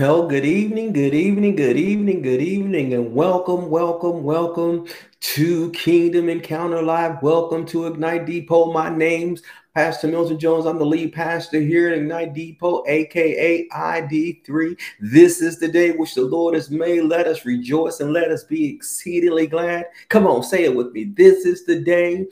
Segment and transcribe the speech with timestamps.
[0.00, 4.86] Well, good evening, good evening, good evening, good evening, and welcome, welcome, welcome
[5.20, 7.22] to Kingdom Encounter Live.
[7.22, 8.72] Welcome to Ignite Depot.
[8.72, 9.42] My name's
[9.74, 10.64] Pastor Milton Jones.
[10.64, 14.80] I'm the lead pastor here at Ignite Depot, aka ID3.
[15.00, 17.02] This is the day which the Lord has made.
[17.02, 19.84] Let us rejoice and let us be exceedingly glad.
[20.08, 21.12] Come on, say it with me.
[21.14, 22.26] This is the day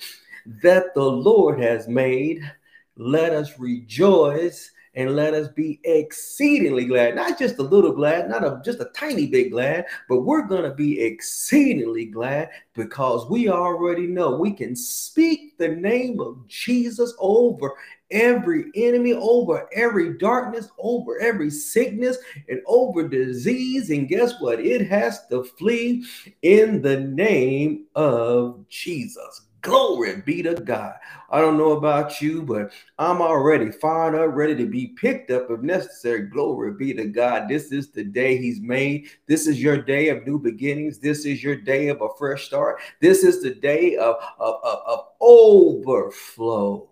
[0.62, 2.50] that the Lord has made.
[2.96, 7.14] Let us rejoice and let us be exceedingly glad.
[7.14, 10.64] Not just a little glad, not a, just a tiny bit glad, but we're going
[10.64, 17.14] to be exceedingly glad because we already know we can speak the name of Jesus
[17.20, 17.74] over
[18.10, 22.18] every enemy, over every darkness, over every sickness,
[22.48, 23.90] and over disease.
[23.90, 24.58] And guess what?
[24.58, 26.04] It has to flee
[26.42, 29.42] in the name of Jesus.
[29.60, 30.94] Glory be to God.
[31.30, 35.50] I don't know about you, but I'm already fired up, ready to be picked up
[35.50, 36.28] if necessary.
[36.28, 37.48] Glory be to God.
[37.48, 39.08] This is the day He's made.
[39.26, 40.98] This is your day of new beginnings.
[40.98, 42.80] This is your day of a fresh start.
[43.00, 46.88] This is the day of, of, of, of overflow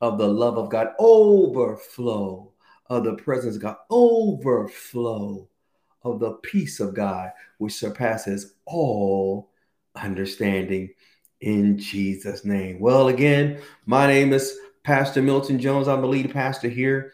[0.00, 2.52] of the love of God, overflow
[2.88, 5.48] of the presence of God, overflow
[6.02, 9.50] of the peace of God, which surpasses all
[9.96, 10.90] understanding
[11.46, 12.80] in Jesus' name.
[12.80, 15.86] Well, again, my name is Pastor Milton Jones.
[15.86, 17.12] I'm the lead pastor here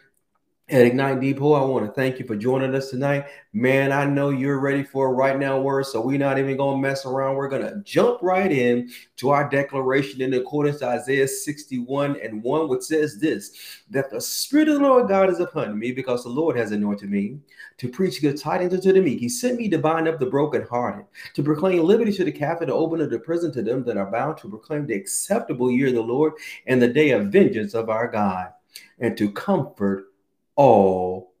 [0.69, 1.53] at Ignite Depot.
[1.53, 3.25] I want to thank you for joining us tonight.
[3.51, 6.81] Man, I know you're ready for a right now word, so we're not even going
[6.81, 7.35] to mess around.
[7.35, 12.41] We're going to jump right in to our declaration in accordance to Isaiah 61 and
[12.41, 16.23] 1, which says this that the Spirit of the Lord God is upon me because
[16.23, 17.39] the Lord has anointed me
[17.77, 19.19] to preach good tidings unto the meek.
[19.19, 22.73] He sent me to bind up the brokenhearted, to proclaim liberty to the captive, to
[22.73, 25.95] open up the prison to them that are bound, to proclaim the acceptable year of
[25.95, 26.33] the Lord
[26.67, 28.53] and the day of vengeance of our God,
[28.99, 30.12] and to comfort
[30.55, 31.33] all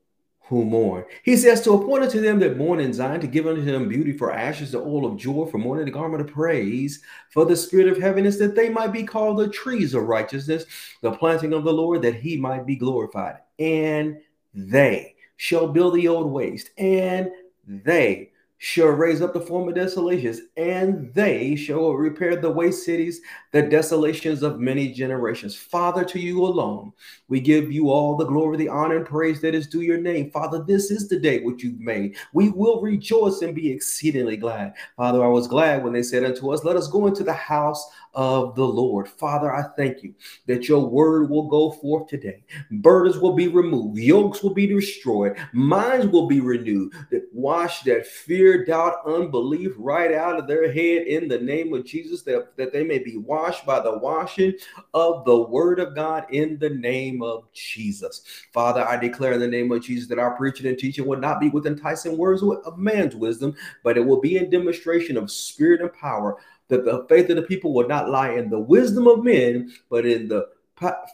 [0.47, 1.05] who mourn.
[1.23, 4.11] He says to appoint unto them that mourn in Zion, to give unto them beauty
[4.11, 7.87] for ashes, the oil of joy for mourning, the garment of praise for the spirit
[7.87, 10.65] of heaviness, that they might be called the trees of righteousness,
[11.01, 13.37] the planting of the Lord, that he might be glorified.
[13.57, 14.17] And
[14.53, 17.31] they shall build the old waste, and
[17.65, 18.32] they
[18.63, 23.19] shall raise up the former desolations, and they shall repair the waste cities,
[23.51, 25.53] the desolations of many generations.
[25.53, 26.93] Father, to you alone,
[27.27, 30.31] we give you all the glory, the honor, and praise that is due your name.
[30.31, 32.15] Father, this is the day which you've made.
[32.31, 34.75] We will rejoice and be exceedingly glad.
[34.95, 37.85] Father, I was glad when they said unto us, Let us go into the house
[38.13, 39.07] of the Lord.
[39.07, 40.13] Father, I thank you
[40.47, 42.43] that your word will go forth today.
[42.71, 48.05] Burdens will be removed, yokes will be destroyed, minds will be renewed, that wash that
[48.05, 52.73] fear, doubt, unbelief right out of their head in the name of Jesus, that, that
[52.73, 54.53] they may be washed by the washing
[54.93, 58.23] of the word of God in the name of Jesus.
[58.51, 61.39] Father, I declare in the name of Jesus that our preaching and teaching will not
[61.39, 65.81] be with enticing words of man's wisdom, but it will be in demonstration of spirit
[65.81, 66.37] and power
[66.67, 70.05] that the faith of the people will not lie in the wisdom of men, but
[70.05, 70.47] in the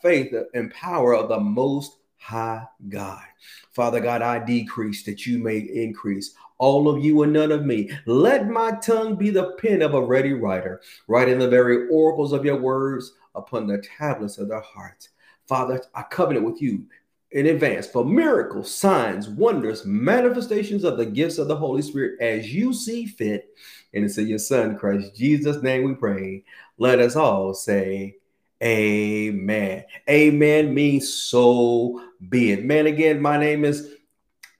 [0.01, 3.23] faith and power of the most high God.
[3.71, 6.33] Father God, I decrease that you may increase.
[6.59, 7.89] All of you and none of me.
[8.05, 12.45] Let my tongue be the pen of a ready writer, writing the very oracles of
[12.45, 15.09] your words upon the tablets of their hearts.
[15.47, 16.85] Father, I covenant with you
[17.31, 22.53] in advance for miracles, signs, wonders, manifestations of the gifts of the Holy Spirit as
[22.53, 23.49] you see fit.
[23.93, 26.43] And it's in your Son, Christ Jesus' name we pray.
[26.77, 28.17] Let us all say,
[28.61, 29.85] Amen.
[30.09, 32.65] Amen means so be it.
[32.65, 33.95] Man, again, my name is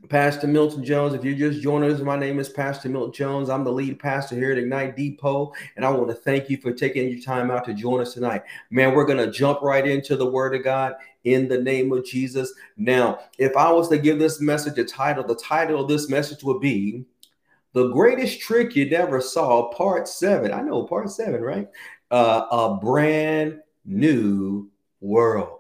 [0.10, 1.14] Pastor Milton Jones.
[1.14, 3.48] If you're just joining us, my name is Pastor Milton Jones.
[3.48, 6.74] I'm the lead pastor here at Ignite Depot, and I want to thank you for
[6.74, 8.42] taking your time out to join us tonight.
[8.72, 12.06] Man, we're going to jump right into the Word of God in the name of
[12.06, 12.52] Jesus.
[12.76, 16.44] Now, if I was to give this message a title, the title of this message
[16.44, 17.06] would be
[17.74, 20.52] The Greatest Trick You Never Saw, Part 7.
[20.52, 21.68] I know, Part 7, right?
[22.10, 25.60] Uh, a brand new world.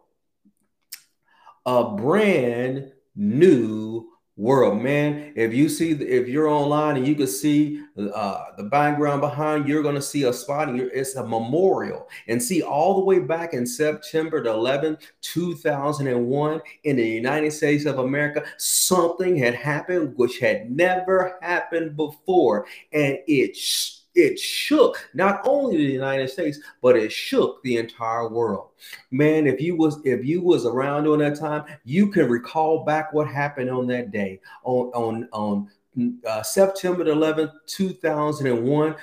[1.68, 4.10] A brand new
[4.40, 5.34] world, man.
[5.36, 9.84] If you see, if you're online and you can see uh, the background behind, you're
[9.84, 10.70] going to see a spot.
[10.70, 16.62] And it's a memorial, and see all the way back in September the 11th, 2001,
[16.86, 23.18] in the United States of America, something had happened which had never happened before, and
[23.28, 23.58] it
[24.20, 28.70] it shook not only the United States, but it shook the entire world.
[29.12, 33.14] Man, if you was if you was around during that time, you can recall back
[33.14, 35.70] what happened on that day on on on
[36.28, 38.96] uh, September 11th, 2001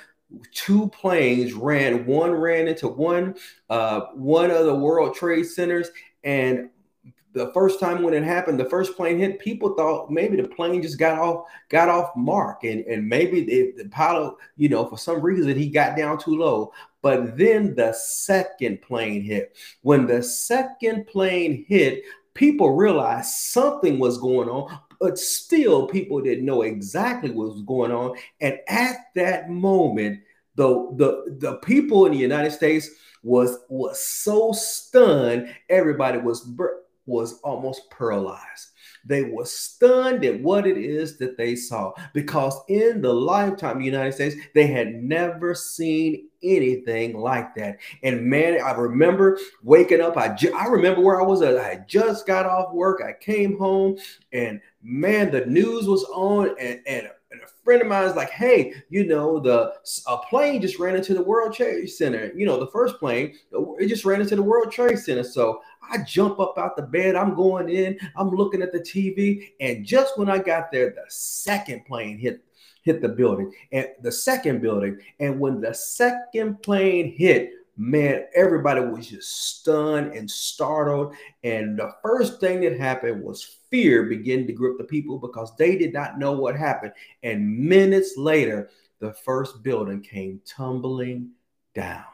[0.51, 3.33] two planes ran one ran into one
[3.69, 5.89] uh, one of the world trade centers
[6.25, 6.69] and
[7.37, 10.81] the first time when it happened, the first plane hit, people thought maybe the plane
[10.81, 14.97] just got off got off mark, and and maybe the, the pilot, you know, for
[14.97, 16.71] some reason he got down too low.
[17.01, 19.55] But then the second plane hit.
[19.81, 22.03] When the second plane hit,
[22.33, 27.91] people realized something was going on, but still people didn't know exactly what was going
[27.91, 28.17] on.
[28.41, 30.21] And at that moment,
[30.55, 32.89] the the the people in the United States
[33.23, 36.49] was was so stunned, everybody was
[37.07, 38.71] was almost paralyzed.
[39.05, 43.79] They were stunned at what it is that they saw because in the lifetime of
[43.79, 47.77] the United States, they had never seen anything like that.
[48.03, 50.17] And man, I remember waking up.
[50.17, 51.41] I, ju- I remember where I was.
[51.41, 51.57] At.
[51.57, 53.01] I just got off work.
[53.01, 53.97] I came home
[54.33, 58.29] and man, the news was on and, and and a friend of mine is like,
[58.29, 59.73] "Hey, you know, the
[60.07, 62.31] a plane just ran into the World Trade Center.
[62.35, 65.99] You know, the first plane, it just ran into the World Trade Center." So I
[65.99, 67.15] jump up out the bed.
[67.15, 67.97] I'm going in.
[68.15, 72.43] I'm looking at the TV, and just when I got there, the second plane hit
[72.87, 74.97] hit the building, and the second building.
[75.19, 81.13] And when the second plane hit, man, everybody was just stunned and startled.
[81.43, 85.77] And the first thing that happened was fear began to grip the people because they
[85.77, 86.93] did not know what happened.
[87.23, 88.69] And minutes later,
[88.99, 91.31] the first building came tumbling
[91.75, 92.05] down.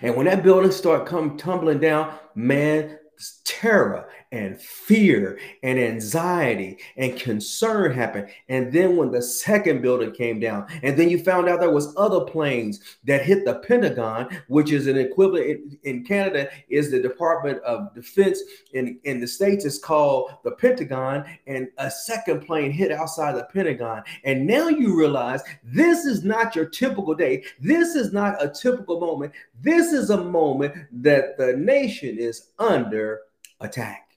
[0.00, 2.98] And when that building started come tumbling down, man,
[3.44, 8.28] terror and fear and anxiety and concern happened.
[8.48, 11.94] And then when the second building came down and then you found out there was
[11.96, 17.62] other planes that hit the pentagon which is an equivalent in, canada is the department
[17.62, 18.40] of defense
[18.72, 19.52] in, in the states.
[19.52, 24.02] Is called the pentagon and a second plane hit outside the pentagon.
[24.24, 27.44] And now you realize this is not your typical day.
[27.60, 29.32] This is not a typical moment.
[29.60, 33.20] This is a moment that the nation is under
[33.60, 34.11] attack.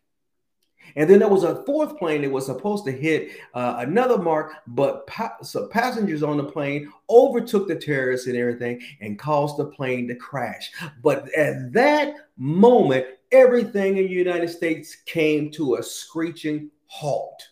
[0.96, 4.54] And then there was a fourth plane that was supposed to hit uh, another mark,
[4.68, 9.66] but pa- so passengers on the plane overtook the terrorists and everything and caused the
[9.66, 10.72] plane to crash.
[11.04, 17.44] But at that moment, everything in the United States came to a screeching halt.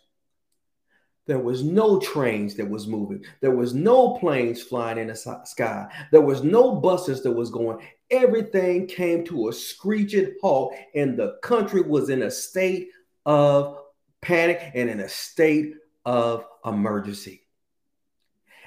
[1.25, 3.24] There was no trains that was moving.
[3.40, 5.88] There was no planes flying in the sky.
[6.12, 7.80] There was no buses that was going.
[8.12, 12.90] Everything came to a screeching halt, and the country was in a state
[13.25, 13.79] of
[14.21, 15.75] panic and in a state
[16.05, 17.41] of emergency.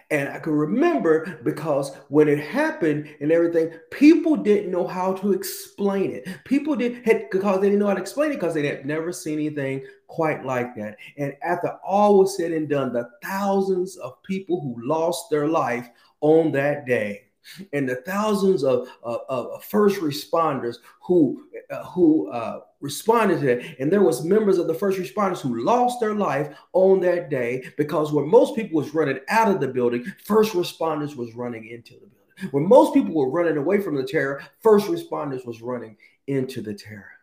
[0.08, 5.32] And I can remember because when it happened and everything, people didn't know how to
[5.32, 6.28] explain it.
[6.44, 9.12] People did had because they didn't know how to explain it because they had never
[9.12, 10.96] seen anything quite like that.
[11.18, 15.88] And after all was said and done, the thousands of people who lost their life
[16.20, 17.25] on that day
[17.72, 23.76] and the thousands of, of, of first responders who uh, who uh, responded to that
[23.81, 27.64] and there was members of the first responders who lost their life on that day
[27.76, 31.94] because when most people was running out of the building first responders was running into
[31.94, 35.96] the building when most people were running away from the terror first responders was running
[36.26, 37.16] into the terror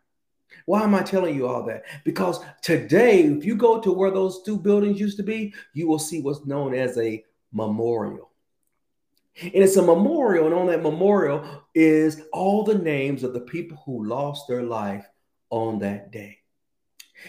[0.66, 1.84] why am I telling you all that?
[2.04, 5.98] Because today, if you go to where those two buildings used to be, you will
[5.98, 7.22] see what's known as a
[7.52, 8.30] memorial.
[9.42, 13.82] And it's a memorial, and on that memorial is all the names of the people
[13.84, 15.06] who lost their life
[15.50, 16.38] on that day.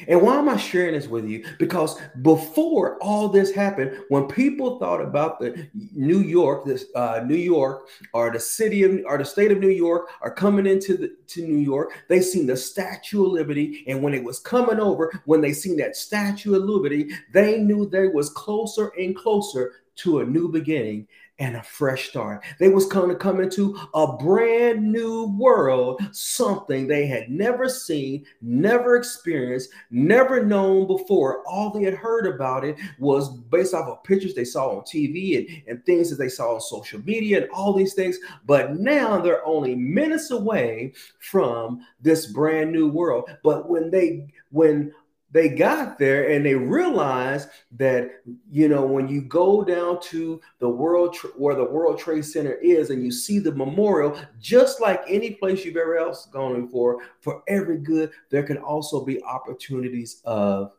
[0.08, 1.46] And why am I sharing this with you?
[1.58, 7.36] Because before all this happened, when people thought about the New York, this uh, New
[7.36, 11.16] York, or the city of, or the state of New York, are coming into the,
[11.28, 15.12] to New York, they seen the Statue of Liberty, and when it was coming over,
[15.26, 20.20] when they seen that Statue of Liberty, they knew they was closer and closer to
[20.20, 21.08] a new beginning
[21.40, 22.44] and a fresh start.
[22.60, 28.26] They was going to come into a brand new world, something they had never seen,
[28.42, 31.44] never experienced, never known before.
[31.46, 35.38] All they had heard about it was based off of pictures they saw on TV
[35.38, 38.18] and, and things that they saw on social media and all these things.
[38.46, 43.30] But now they're only minutes away from this brand new world.
[43.44, 44.94] But when they when
[45.32, 50.70] they got there and they realized that you know when you go down to the
[50.70, 55.32] world where the world trade center is and you see the memorial just like any
[55.32, 60.72] place you've ever else gone before for every good there can also be opportunities of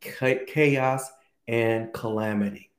[0.00, 1.10] chaos
[1.48, 2.70] and calamity.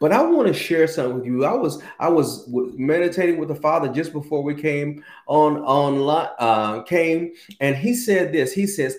[0.00, 1.44] But i want to share something with you.
[1.44, 6.82] I was i was meditating with the father just before we came on on uh,
[6.84, 8.54] came and he said this.
[8.54, 8.96] He says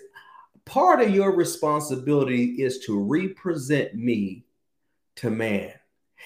[0.65, 4.45] part of your responsibility is to represent me
[5.15, 5.73] to man.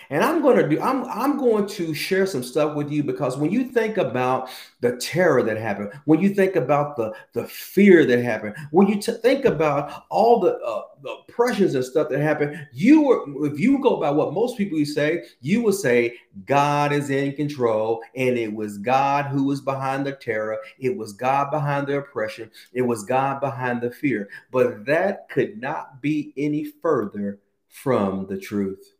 [0.10, 3.38] And I'm going to do I'm I'm going to share some stuff with you because
[3.38, 4.50] when you think about
[4.82, 9.00] the terror that happened, when you think about the the fear that happened, when you
[9.00, 13.60] t- think about all the, uh, the oppressions and stuff that happened, you were if
[13.60, 16.16] you go by what most people you say, you would say
[16.46, 21.14] God is in control and it was God who was behind the terror, it was
[21.14, 24.30] God behind the oppression, it was God behind the fear.
[24.52, 28.96] But that could not be any further from the truth.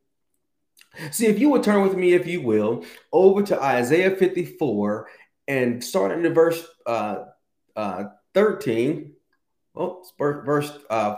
[1.12, 5.08] See, if you would turn with me, if you will, over to Isaiah 54
[5.48, 7.26] and start in verse uh,
[7.76, 9.14] uh, 13.
[9.76, 11.16] Oh, verse, uh,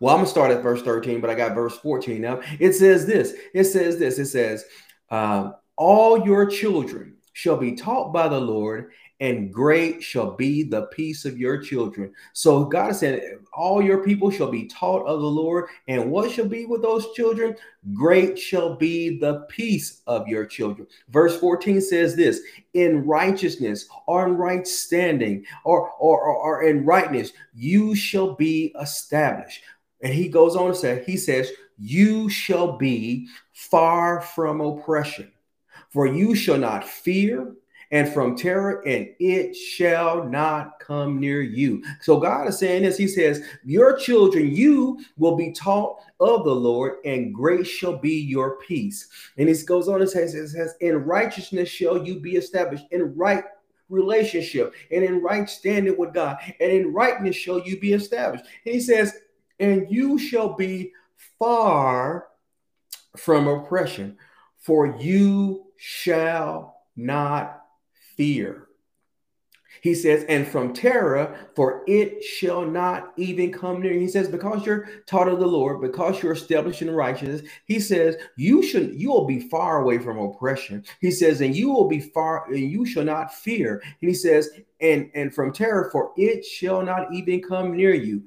[0.00, 2.40] well, I'm gonna start at verse 13, but I got verse 14 now.
[2.58, 3.34] It says this.
[3.54, 4.18] It says this.
[4.18, 4.64] It says,
[5.10, 10.86] uh, "All your children shall be taught by the Lord, and great shall be the
[10.86, 12.12] peace of your children.
[12.32, 15.66] So God said, All your people shall be taught of the Lord.
[15.86, 17.54] And what shall be with those children?
[17.94, 20.88] Great shall be the peace of your children.
[21.08, 22.40] Verse 14 says this
[22.74, 28.74] in righteousness or in right standing or, or, or, or in rightness, you shall be
[28.80, 29.62] established.
[30.00, 35.30] And he goes on to say, He says, You shall be far from oppression,
[35.90, 37.54] for you shall not fear
[37.92, 41.84] and from terror, and it shall not come near you.
[42.00, 42.96] So God is saying this.
[42.96, 48.14] He says, Your children, you will be taught of the Lord, and great shall be
[48.14, 49.08] your peace.
[49.36, 53.14] And he goes on and says, it says, In righteousness shall you be established, in
[53.14, 53.44] right
[53.90, 58.44] relationship, and in right standing with God, and in rightness shall you be established.
[58.64, 59.18] And he says,
[59.60, 60.92] And you shall be
[61.38, 62.28] far
[63.18, 64.16] from oppression,
[64.58, 67.61] for you shall not
[68.22, 68.68] fear.
[69.80, 73.94] He says, and from terror, for it shall not even come near.
[73.94, 78.14] He says, because you're taught of the Lord, because you're established in righteousness, he says,
[78.36, 80.84] you should you will be far away from oppression.
[81.00, 83.82] He says, and you will be far, and you shall not fear.
[84.00, 84.50] And he says,
[84.80, 88.22] and and from terror, for it shall not even come near you.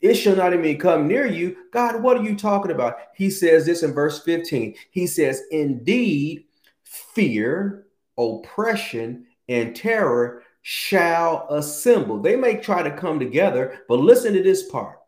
[0.00, 1.56] It shall not even come near you.
[1.72, 2.98] God, what are you talking about?
[3.16, 4.76] He says this in verse 15.
[4.92, 6.44] He says, Indeed,
[6.84, 7.85] fear
[8.18, 12.20] oppression, and terror shall assemble.
[12.20, 14.98] They may try to come together, but listen to this part,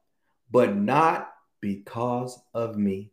[0.50, 3.10] but not because of me.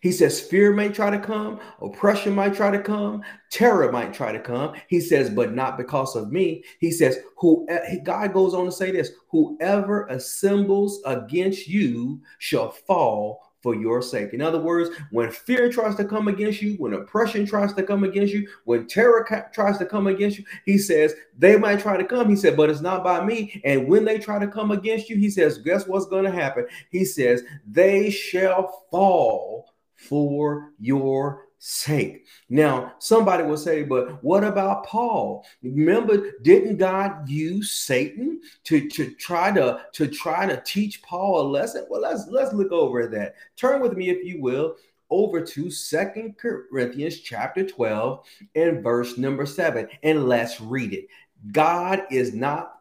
[0.00, 4.32] He says, fear may try to come, oppression might try to come, terror might try
[4.32, 4.74] to come.
[4.88, 6.62] He says, but not because of me.
[6.78, 12.70] He says, who eh, God goes on to say this whoever assembles against you shall
[12.70, 14.34] fall for your sake.
[14.34, 18.04] In other words, when fear tries to come against you, when oppression tries to come
[18.04, 21.96] against you, when terror ca- tries to come against you, he says, they might try
[21.96, 22.28] to come.
[22.28, 23.62] He said, but it's not by me.
[23.64, 26.66] And when they try to come against you, he says, guess what's going to happen?
[26.90, 32.26] He says, they shall fall for your sake.
[32.50, 35.46] Now, somebody will say, but what about Paul?
[35.62, 41.48] Remember, didn't God use Satan to, to try to, to try to teach Paul a
[41.48, 41.86] lesson?
[41.88, 43.36] Well, let's let's look over that.
[43.56, 44.76] Turn with me, if you will,
[45.08, 51.08] over to Second Corinthians chapter 12 and verse number 7, and let's read it.
[51.50, 52.78] God is not,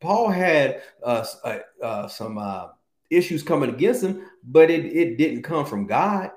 [0.00, 2.68] Paul had uh, uh, uh, some uh,
[3.08, 6.30] issues coming against him, but it, it didn't come from God.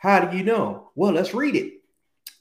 [0.00, 0.92] How do you know?
[0.94, 1.74] Well, let's read it.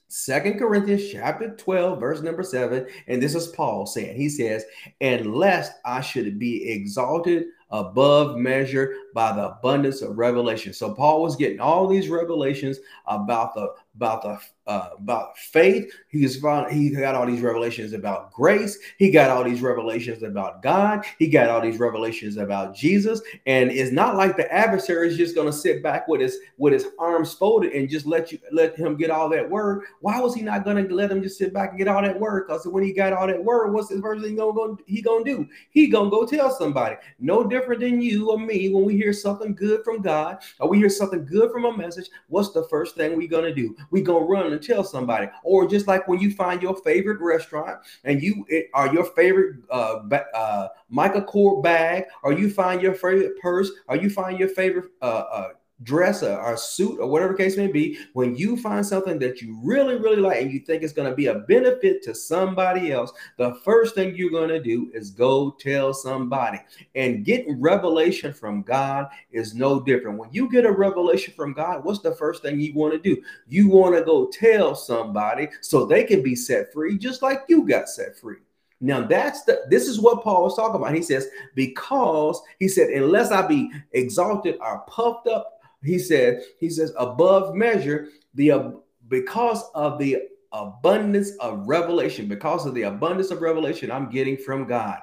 [0.07, 2.87] Second Corinthians chapter 12, verse number 7.
[3.07, 4.63] And this is Paul saying, He says,
[5.01, 10.71] And lest I should be exalted above measure by the abundance of revelation.
[10.71, 14.39] So Paul was getting all these revelations about the about the
[14.69, 15.91] uh, about faith.
[16.09, 18.77] He's found he got all these revelations about grace.
[18.99, 21.03] He got all these revelations about God.
[21.17, 23.19] He got all these revelations about Jesus.
[23.47, 26.73] And it's not like the adversary is just going to sit back with his with
[26.73, 29.85] his arms folded and just let you let him get all that word.
[30.01, 32.19] Why was he not going to let him just sit back and get all that
[32.19, 32.45] word?
[32.47, 35.25] Because when he got all that word, what's the first thing gonna go he gonna
[35.25, 35.47] do?
[35.71, 36.95] He gonna go tell somebody.
[37.19, 40.77] No different than you or me when we hear something good from God or we
[40.77, 42.09] hear something good from a message.
[42.27, 43.75] What's the first thing we gonna do?
[43.89, 45.27] We gonna run tell somebody.
[45.43, 50.01] Or just like when you find your favorite restaurant and you are your favorite uh,
[50.33, 54.91] uh, Michael Kors bag, or you find your favorite purse, or you find your favorite
[55.01, 55.49] uh, uh
[55.83, 59.59] dress or, or suit or whatever case may be, when you find something that you
[59.63, 63.12] really, really like and you think it's going to be a benefit to somebody else,
[63.38, 66.59] the first thing you're going to do is go tell somebody.
[66.95, 70.17] And getting revelation from God is no different.
[70.17, 73.21] When you get a revelation from God, what's the first thing you want to do?
[73.48, 77.67] You want to go tell somebody so they can be set free, just like you
[77.67, 78.38] got set free.
[78.81, 80.95] Now that's the this is what Paul was talking about.
[80.95, 86.69] He says, because he said, unless I be exalted or puffed up he said, he
[86.69, 88.71] says, above measure, the uh,
[89.07, 90.17] because of the
[90.51, 95.00] abundance of revelation, because of the abundance of revelation I'm getting from God,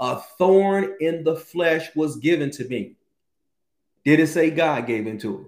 [0.00, 2.96] a thorn in the flesh was given to me.
[4.04, 5.46] Did it say God gave it to him?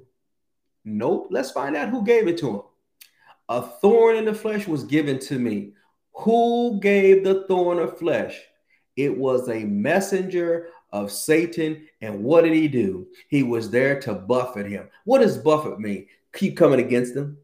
[0.84, 1.28] Nope.
[1.30, 2.62] Let's find out who gave it to him.
[3.48, 5.72] A thorn in the flesh was given to me.
[6.14, 8.40] Who gave the thorn of flesh?
[8.96, 11.86] It was a messenger of Satan.
[12.00, 13.06] And what did he do?
[13.28, 14.88] He was there to buffet him.
[15.04, 16.06] What does buffet mean?
[16.34, 17.38] Keep coming against him,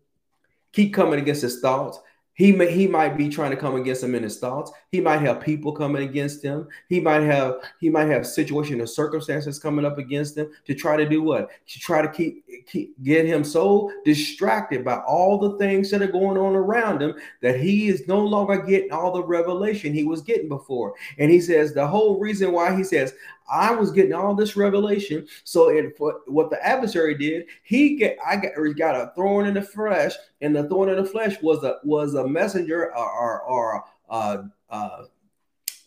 [0.73, 1.99] keep coming against his thoughts,
[2.35, 4.73] he may he might be trying to come against him in his thoughts.
[4.91, 6.67] He might have people coming against him.
[6.89, 10.97] He might have he might have situation or circumstances coming up against him to try
[10.97, 11.51] to do what?
[11.67, 16.07] To try to keep, keep get him so distracted by all the things that are
[16.07, 20.23] going on around him that he is no longer getting all the revelation he was
[20.23, 20.95] getting before.
[21.19, 23.15] And he says the whole reason why he says
[23.53, 25.27] I was getting all this revelation.
[25.45, 29.63] So it, what the adversary did, he get I got, got a thorn in the
[29.63, 33.85] flesh, and the thorn in the flesh was a was a messenger or or, or
[34.09, 35.05] uh, uh,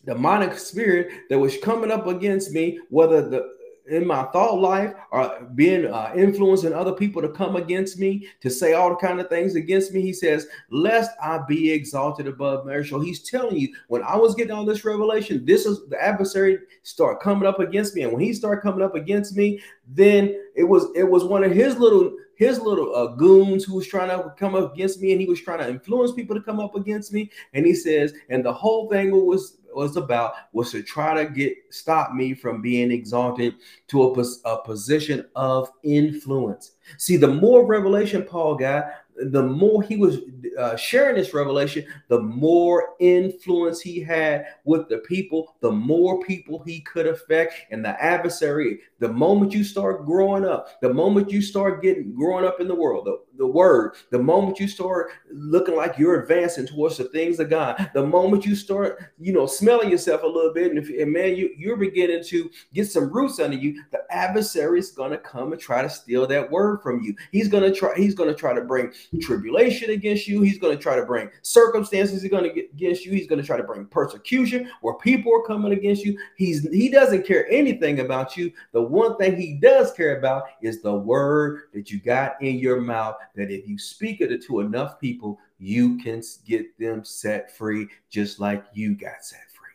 [0.04, 3.56] demonic spirit that was coming up against me, whether the
[3.88, 8.50] in my thought life or being uh, influencing other people to come against me to
[8.50, 12.66] say all the kind of things against me he says lest i be exalted above
[12.66, 16.02] measure so he's telling you when i was getting all this revelation this is the
[16.02, 18.02] adversary start coming up against me.
[18.02, 21.52] And when he started coming up against me then it was it was one of
[21.52, 25.20] his little his little uh, goons who was trying to come up against me and
[25.20, 28.44] he was trying to influence people to come up against me and he says and
[28.44, 32.90] the whole thing was was about was to try to get stop me from being
[32.90, 33.54] exalted
[33.88, 36.72] to a, a position of influence.
[36.96, 38.86] See, the more revelation Paul got,
[39.16, 40.18] the more he was
[40.58, 46.62] uh, sharing this revelation, the more influence he had with the people, the more people
[46.64, 47.54] he could affect.
[47.70, 52.44] And the adversary, the moment you start growing up, the moment you start getting growing
[52.44, 56.66] up in the world, the, the word, the moment you start looking like you're advancing
[56.66, 60.52] towards the things of God, the moment you start, you know, smelling yourself a little
[60.52, 64.00] bit, and, if, and man, you, you're beginning to get some roots under you, the
[64.10, 67.14] adversary is going to come and try to steal that word from you.
[67.32, 70.42] He's going to try, he's going to try to bring tribulation against you.
[70.42, 73.12] He's going to try to bring circumstances against you.
[73.12, 76.18] He's going to try to bring persecution where people are coming against you.
[76.36, 78.52] He's he doesn't care anything about you.
[78.72, 82.80] The one thing he does care about is the word that you got in your
[82.80, 87.88] mouth that if you speak it to enough people, you can get them set free
[88.10, 89.70] just like you got set free.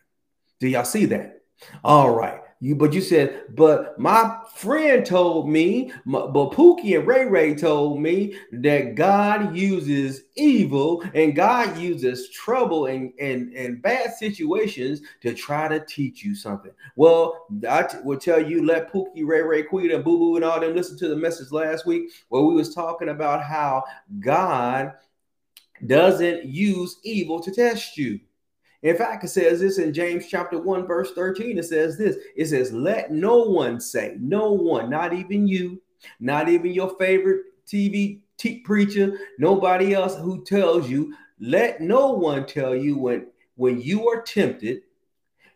[0.60, 1.42] Do y'all see that?
[1.84, 2.42] All right.
[2.64, 7.56] You, but you said, but my friend told me, my, but Pookie and Ray Ray
[7.56, 15.02] told me that God uses evil and God uses trouble and, and, and bad situations
[15.22, 16.72] to try to teach you something.
[16.96, 20.46] Well, I t- will tell you, let Pookie, Ray Ray, Queen, and Boo Boo and
[20.46, 23.84] all them listen to the message last week where we was talking about how
[24.20, 24.94] God
[25.88, 28.20] doesn't use evil to test you.
[28.84, 31.58] In fact, it says this in James chapter 1, verse 13.
[31.58, 35.82] It says this it says, Let no one say, no one, not even you,
[36.20, 42.46] not even your favorite TV t- preacher, nobody else who tells you, let no one
[42.46, 44.82] tell you when when you are tempted,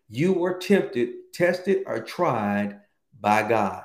[0.09, 2.79] you were tempted, tested, or tried
[3.19, 3.84] by God.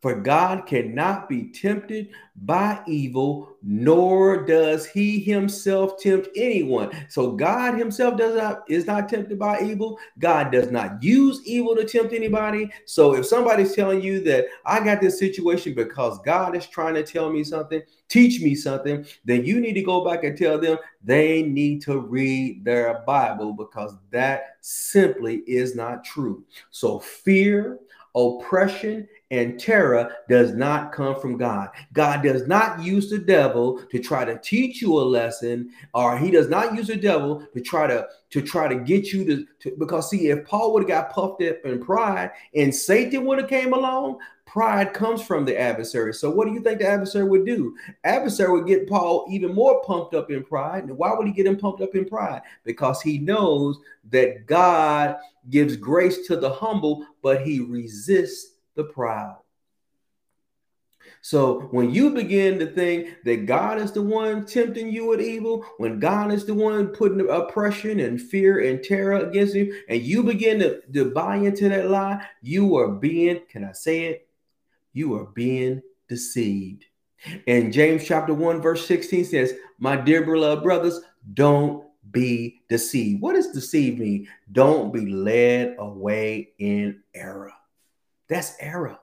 [0.00, 6.90] For God cannot be tempted by evil, nor does he himself tempt anyone.
[7.08, 9.98] So God himself does not is not tempted by evil.
[10.20, 12.70] God does not use evil to tempt anybody.
[12.84, 17.02] So if somebody's telling you that I got this situation because God is trying to
[17.02, 20.78] tell me something, teach me something, then you need to go back and tell them
[21.02, 26.44] they need to read their Bible because that simply is not true.
[26.70, 27.80] So fear,
[28.14, 31.68] oppression, and terror does not come from God.
[31.92, 36.30] God does not use the devil to try to teach you a lesson, or he
[36.30, 39.76] does not use the devil to try to to try to get you to, to
[39.78, 43.48] because see, if Paul would have got puffed up in pride and Satan would have
[43.48, 46.12] came along, pride comes from the adversary.
[46.12, 47.74] So what do you think the adversary would do?
[48.04, 50.90] Adversary would get Paul even more pumped up in pride.
[50.90, 52.42] Why would he get him pumped up in pride?
[52.64, 53.78] Because he knows
[54.10, 55.16] that God
[55.50, 59.36] gives grace to the humble, but he resists the proud.
[61.20, 65.66] So when you begin to think that God is the one tempting you with evil,
[65.78, 70.22] when God is the one putting oppression and fear and terror against you, and you
[70.22, 74.28] begin to, to buy into that lie, you are being, can I say it?
[74.92, 76.84] You are being deceived.
[77.48, 81.00] And James chapter 1, verse 16 says, My dear beloved brothers,
[81.34, 83.20] don't be deceived.
[83.20, 84.28] What does deceive mean?
[84.52, 87.52] Don't be led away in error.
[88.28, 88.98] That's error.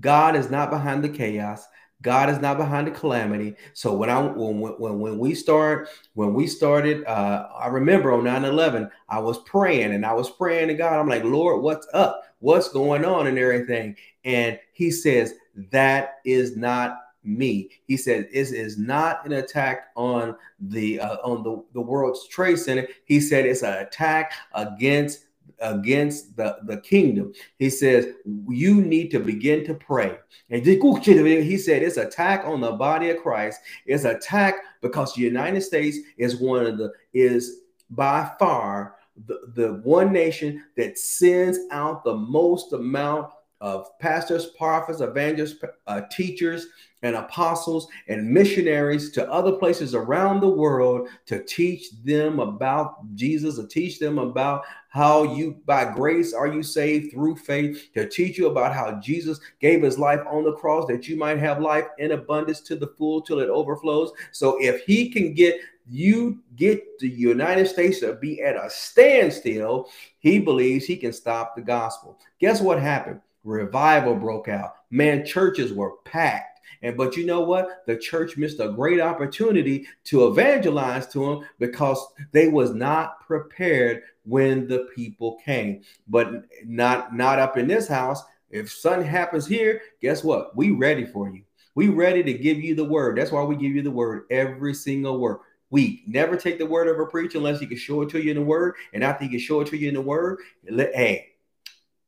[0.00, 1.66] God is not behind the chaos.
[2.02, 3.56] God is not behind the calamity.
[3.72, 8.24] So when I when when, when we start when we started, uh, I remember on
[8.24, 11.00] 9-11, I was praying and I was praying to God.
[11.00, 12.24] I'm like, Lord, what's up?
[12.40, 13.96] What's going on and everything?
[14.24, 15.34] And he says,
[15.70, 17.70] That is not me.
[17.86, 22.58] He said, This is not an attack on the uh, on the, the World's Trade
[22.58, 22.86] Center.
[23.06, 25.24] He said it's an attack against
[25.60, 27.32] against the, the kingdom.
[27.58, 28.08] He says,
[28.48, 30.16] You need to begin to pray.
[30.50, 33.60] And he said, It's attack on the body of Christ.
[33.86, 39.80] It's attack because the United States is one of the, is by far the, the
[39.84, 43.30] one nation that sends out the most amount
[43.64, 46.66] of pastors, prophets, evangelists, uh, teachers,
[47.02, 53.56] and apostles and missionaries to other places around the world to teach them about Jesus,
[53.56, 58.36] to teach them about how you, by grace, are you saved through faith, to teach
[58.36, 61.86] you about how Jesus gave his life on the cross that you might have life
[61.98, 64.12] in abundance to the full till it overflows.
[64.32, 65.58] So if he can get
[65.90, 71.56] you get the United States to be at a standstill, he believes he can stop
[71.56, 72.18] the gospel.
[72.40, 73.20] Guess what happened?
[73.44, 74.74] Revival broke out.
[74.90, 76.54] Man, churches were packed
[76.84, 77.86] and but you know what?
[77.86, 81.98] The church missed a great opportunity to evangelize to them because
[82.30, 85.82] they was not prepared when the people came.
[86.06, 88.22] But not not up in this house.
[88.50, 90.54] If something happens here, guess what?
[90.54, 91.42] We ready for you.
[91.74, 93.16] We ready to give you the word.
[93.16, 95.38] That's why we give you the word every single word
[95.70, 96.02] week.
[96.06, 98.36] Never take the word of a preacher unless he can show it to you in
[98.36, 98.74] the word.
[98.92, 100.38] And after he can show it to you in the word,
[100.70, 101.33] let, hey,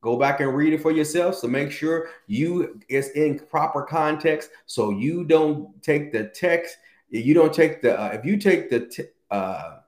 [0.06, 1.34] Go back and read it for yourself.
[1.34, 4.50] So make sure you it's in proper context.
[4.66, 6.76] So you don't take the text.
[7.10, 9.78] You don't take the uh, if you take the t- uh,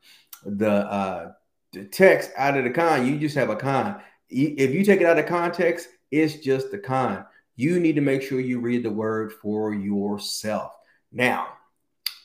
[0.44, 1.32] the uh,
[1.72, 4.00] the text out of the con, you just have a con.
[4.28, 7.24] If you take it out of context, it's just a con.
[7.54, 10.72] You need to make sure you read the word for yourself.
[11.12, 11.57] Now,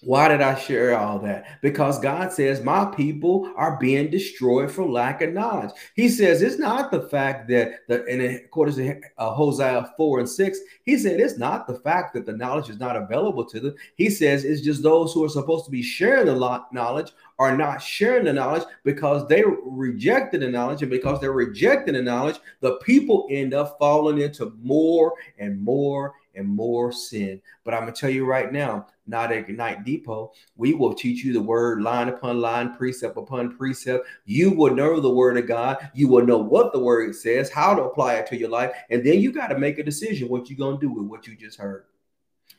[0.06, 1.62] why did I share all that?
[1.62, 5.72] Because God says, My people are being destroyed for lack of knowledge.
[5.96, 10.30] He says, It's not the fact that, the, and according to uh, Hosea 4 and
[10.30, 13.76] 6, he said, It's not the fact that the knowledge is not available to them.
[13.96, 17.82] He says, It's just those who are supposed to be sharing the knowledge are not
[17.82, 20.82] sharing the knowledge because they rejected the knowledge.
[20.82, 26.14] And because they're rejecting the knowledge, the people end up falling into more and more
[26.36, 27.42] and more sin.
[27.64, 31.24] But I'm going to tell you right now, not at Ignite Depot, we will teach
[31.24, 34.08] you the word line upon line, precept upon precept.
[34.26, 35.90] You will know the word of God.
[35.94, 38.72] You will know what the word says, how to apply it to your life.
[38.90, 41.28] And then you got to make a decision what you're going to do with what
[41.28, 41.86] you just heard.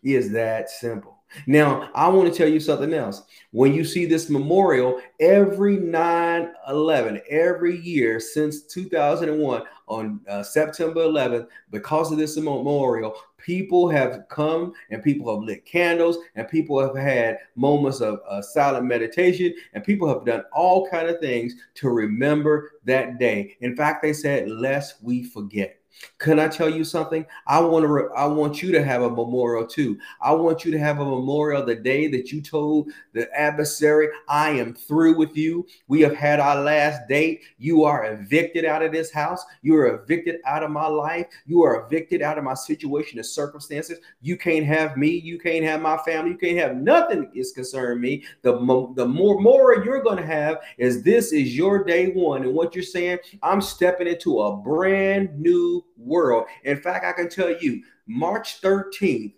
[0.03, 1.15] Is that simple?
[1.47, 3.23] Now, I want to tell you something else.
[3.51, 11.01] When you see this memorial, every 9 11, every year since 2001, on uh, September
[11.01, 16.81] 11th, because of this memorial, people have come and people have lit candles and people
[16.81, 21.55] have had moments of uh, silent meditation and people have done all kind of things
[21.75, 23.55] to remember that day.
[23.61, 25.79] In fact, they said, lest we forget.
[26.19, 27.27] Can I tell you something?
[27.47, 28.11] I want to.
[28.17, 29.99] I want you to have a memorial too.
[30.21, 34.51] I want you to have a memorial the day that you told the adversary, "I
[34.51, 35.67] am through with you.
[35.89, 37.43] We have had our last date.
[37.59, 39.45] You are evicted out of this house.
[39.63, 41.27] You are evicted out of my life.
[41.47, 43.99] You are evicted out of my situation and circumstances.
[44.21, 45.09] You can't have me.
[45.09, 46.33] You can't have my family.
[46.33, 48.25] You can't have nothing is concerned me.
[48.43, 48.53] The
[48.97, 52.75] the more more you're going to have is this is your day one, and what
[52.75, 56.47] you're saying, I'm stepping into a brand new world.
[56.65, 59.35] In fact, I can tell you, March 13th,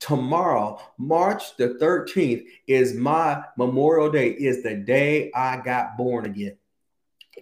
[0.00, 6.56] tomorrow, March the 13th, is my Memorial Day, is the day I got born again.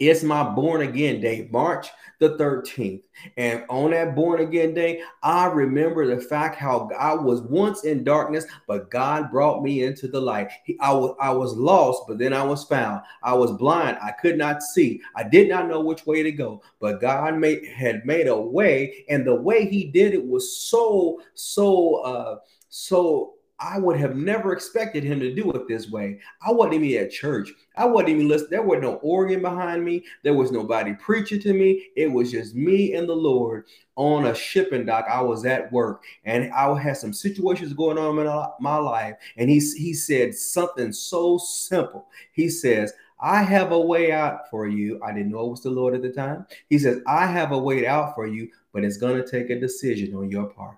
[0.01, 3.03] It's my born again day, March the 13th.
[3.37, 8.05] And on that born again day, I remember the fact how I was once in
[8.05, 10.51] darkness, but God brought me into the light.
[10.65, 13.03] He, I, was, I was lost, but then I was found.
[13.23, 13.99] I was blind.
[14.03, 15.01] I could not see.
[15.15, 19.05] I did not know which way to go, but God made, had made a way.
[19.09, 24.53] And the way He did it was so, so, uh, so I would have never
[24.53, 26.21] expected him to do it this way.
[26.47, 27.51] I wasn't even at church.
[27.77, 28.51] I wasn't even listening.
[28.51, 30.05] There was no organ behind me.
[30.23, 31.89] There was nobody preaching to me.
[31.97, 33.65] It was just me and the Lord
[33.97, 35.07] on a shipping dock.
[35.11, 38.27] I was at work and I had some situations going on in
[38.61, 39.15] my life.
[39.39, 42.09] And he, he said something so simple.
[42.33, 45.01] He says, I have a way out for you.
[45.03, 46.47] I didn't know it was the Lord at the time.
[46.69, 49.59] He says, I have a way out for you, but it's going to take a
[49.59, 50.77] decision on your part.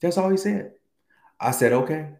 [0.00, 0.72] That's all he said.
[1.40, 2.10] I said, okay.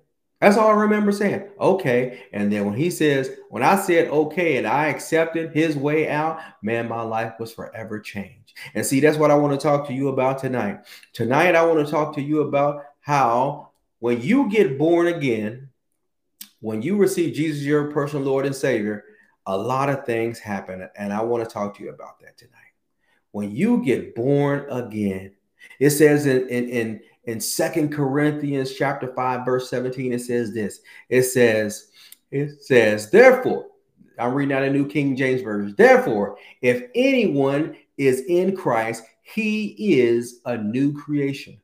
[0.40, 1.48] That's all I remember saying.
[1.58, 2.24] Okay.
[2.32, 6.40] And then when he says, when I said okay and I accepted his way out,
[6.60, 8.52] man, my life was forever changed.
[8.74, 10.80] And see, that's what I want to talk to you about tonight.
[11.14, 15.70] Tonight, I want to talk to you about how when you get born again,
[16.60, 19.04] when you receive Jesus, your personal Lord and Savior,
[19.46, 20.86] a lot of things happen.
[20.96, 22.52] And I want to talk to you about that tonight.
[23.30, 25.32] When you get born again,
[25.78, 30.80] it says in, in, in, in Second Corinthians chapter 5, verse 17, it says this.
[31.08, 31.88] It says,
[32.30, 33.66] it says, therefore,
[34.18, 35.74] I'm reading out a new King James Version.
[35.76, 41.60] Therefore, if anyone is in Christ, he is a new creation.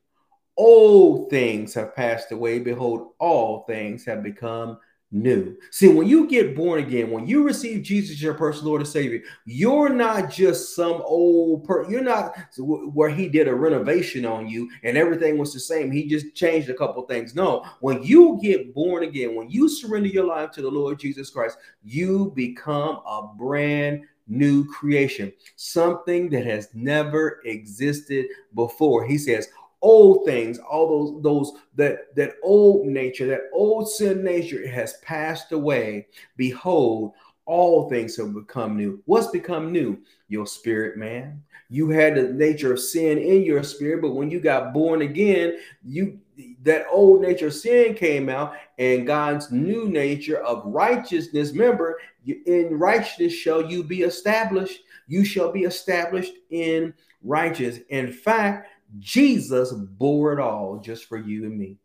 [0.57, 2.59] Old things have passed away.
[2.59, 4.79] Behold, all things have become
[5.13, 5.57] new.
[5.71, 9.21] See, when you get born again, when you receive Jesus your personal Lord and Savior,
[9.45, 14.71] you're not just some old per you're not where he did a renovation on you
[14.83, 15.91] and everything was the same.
[15.91, 17.35] He just changed a couple things.
[17.35, 21.31] No, when you get born again, when you surrender your life to the Lord Jesus
[21.31, 29.05] Christ, you become a brand new creation, something that has never existed before.
[29.05, 29.49] He says,
[29.83, 35.53] old things, all those those that that old nature, that old sin nature has passed
[35.53, 36.07] away.
[36.37, 37.13] Behold,
[37.45, 39.03] all things have become new.
[39.07, 39.99] What's become new?
[40.29, 41.43] Your spirit, man.
[41.69, 45.59] You had the nature of sin in your spirit, but when you got born again,
[45.85, 46.19] you
[46.63, 51.51] that old nature of sin came out, and God's new nature of righteousness.
[51.53, 54.81] Remember, in righteousness shall you be established.
[55.09, 57.85] You shall be established in righteousness.
[57.89, 61.79] In fact, Jesus bore it all just for you and me.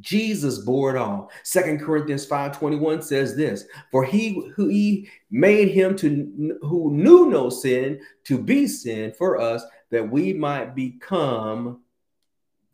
[0.00, 1.30] Jesus bore it all.
[1.42, 7.50] Second Corinthians 5:21 says this: For he who he made him to who knew no
[7.50, 11.82] sin to be sin for us, that we might become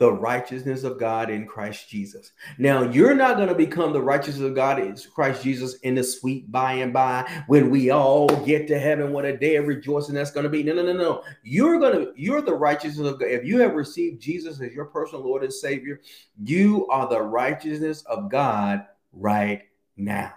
[0.05, 2.33] the righteousness of God in Christ Jesus.
[2.59, 6.05] Now, you're not going to become the righteousness of God in Christ Jesus in the
[6.05, 9.13] sweet by and by when we all get to heaven.
[9.13, 10.63] What a day of rejoicing that's going to be.
[10.63, 11.23] No, no, no, no.
[11.43, 13.31] You're going to, you're the righteousness of God.
[13.31, 16.03] If you have received Jesus as your personal Lord and Savior,
[16.43, 19.63] you are the righteousness of God right
[19.97, 20.35] now.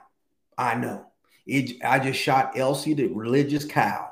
[0.58, 1.08] I know.
[1.46, 4.12] It, I just shot Elsie, the religious cow.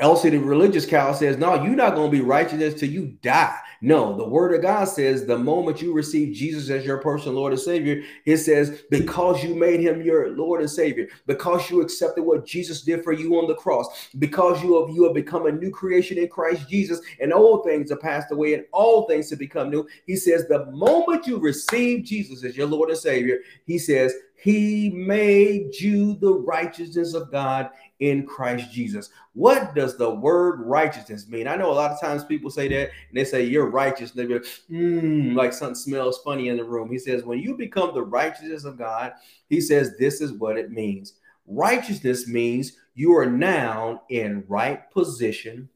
[0.00, 3.58] Elsie, the religious cow, says, No, you're not going to be righteous until you die.
[3.84, 7.52] No, the word of God says the moment you receive Jesus as your personal Lord
[7.52, 12.22] and Savior, it says, because you made him your Lord and Savior, because you accepted
[12.22, 15.52] what Jesus did for you on the cross, because you have you have become a
[15.52, 19.40] new creation in Christ Jesus, and old things are passed away, and all things have
[19.40, 19.84] become new.
[20.06, 24.90] He says, the moment you receive Jesus as your Lord and Savior, he says, he
[24.90, 27.70] made you the righteousness of God
[28.02, 29.10] in Christ Jesus.
[29.32, 31.46] What does the word righteousness mean?
[31.46, 34.10] I know a lot of times people say that and they say you're righteous.
[34.10, 36.90] And they be like, mm, like something smells funny in the room.
[36.90, 39.12] He says, when you become the righteousness of God,
[39.48, 41.14] he says, this is what it means.
[41.46, 45.68] Righteousness means you are now in right position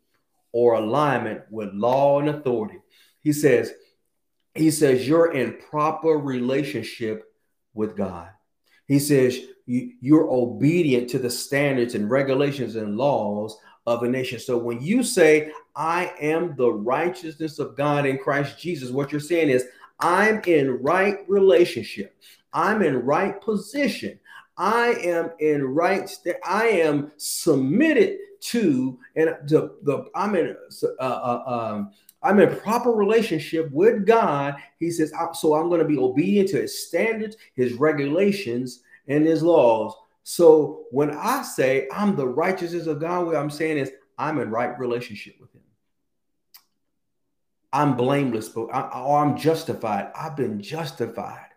[0.50, 2.80] or alignment with law and authority.
[3.22, 3.72] He says,
[4.52, 7.32] he says you're in proper relationship
[7.72, 8.30] with God.
[8.86, 14.38] He says you, are obedient to the standards and regulations and laws of a nation.
[14.38, 19.20] So when you say, I am the righteousness of God in Christ Jesus, what you're
[19.20, 19.64] saying is,
[20.00, 22.16] I'm in right relationship.
[22.52, 24.18] I'm in right position.
[24.56, 31.02] I am in right st- I am submitted to and the, the I'm in uh,
[31.02, 31.90] uh, um,
[32.22, 34.56] I'm in proper relationship with God.
[34.80, 39.42] He says, so I'm going to be obedient to his standards, his regulations, and his
[39.42, 39.94] laws.
[40.22, 44.50] So when I say I'm the righteousness of God, what I'm saying is I'm in
[44.50, 45.62] right relationship with him.
[47.72, 50.10] I'm blameless, but I, or I'm justified.
[50.16, 51.50] I've been justified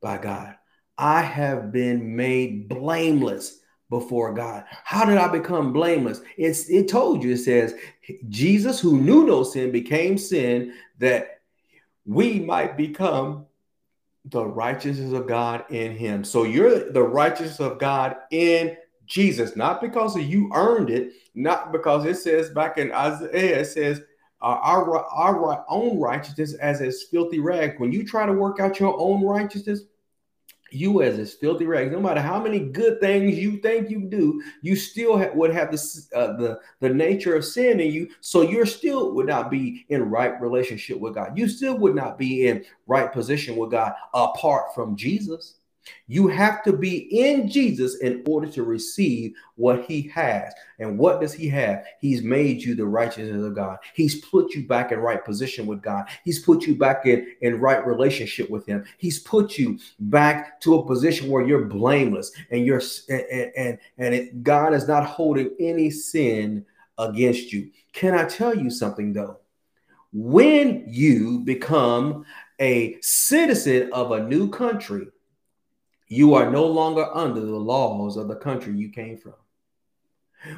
[0.00, 0.56] by God.
[0.98, 3.58] I have been made blameless
[3.92, 4.64] before God.
[4.84, 6.22] How did I become blameless?
[6.38, 7.74] It's it told you, it says,
[8.30, 11.42] Jesus, who knew no sin, became sin that
[12.06, 13.44] we might become
[14.24, 16.24] the righteousness of God in him.
[16.24, 22.06] So you're the righteousness of God in Jesus, not because you earned it, not because
[22.06, 24.00] it says back in Isaiah, it says
[24.40, 27.78] uh, our, our own righteousness as as filthy rag.
[27.78, 29.82] When you try to work out your own righteousness,
[30.74, 34.42] you as a filthy rag, No matter how many good things you think you do,
[34.60, 38.08] you still ha- would have the, uh, the the nature of sin in you.
[38.20, 41.36] So you're still would not be in right relationship with God.
[41.36, 45.54] You still would not be in right position with God apart from Jesus.
[46.06, 50.52] You have to be in Jesus in order to receive what he has.
[50.78, 51.84] And what does he have?
[52.00, 53.78] He's made you the righteousness of God.
[53.94, 56.06] He's put you back in right position with God.
[56.24, 58.84] He's put you back in, in right relationship with him.
[58.98, 64.14] He's put you back to a position where you're blameless and you're and and, and
[64.14, 66.64] it, God is not holding any sin
[66.98, 67.70] against you.
[67.92, 69.38] Can I tell you something though?
[70.12, 72.26] When you become
[72.60, 75.08] a citizen of a new country,
[76.12, 79.32] you are no longer under the laws of the country you came from.